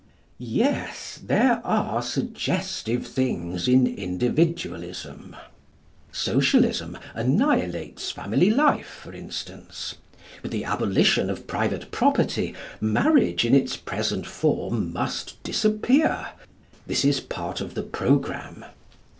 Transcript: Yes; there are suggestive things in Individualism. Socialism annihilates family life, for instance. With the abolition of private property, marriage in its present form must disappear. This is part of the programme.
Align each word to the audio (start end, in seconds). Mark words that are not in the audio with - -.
Yes; 0.39 1.19
there 1.23 1.61
are 1.63 2.01
suggestive 2.01 3.05
things 3.05 3.67
in 3.67 3.85
Individualism. 3.85 5.35
Socialism 6.11 6.97
annihilates 7.13 8.09
family 8.09 8.49
life, 8.49 8.87
for 9.03 9.13
instance. 9.13 9.97
With 10.41 10.51
the 10.51 10.63
abolition 10.65 11.29
of 11.29 11.45
private 11.45 11.91
property, 11.91 12.55
marriage 12.79 13.45
in 13.45 13.53
its 13.53 13.77
present 13.77 14.25
form 14.25 14.91
must 14.91 15.35
disappear. 15.43 16.29
This 16.87 17.05
is 17.05 17.19
part 17.19 17.61
of 17.61 17.75
the 17.75 17.83
programme. 17.83 18.65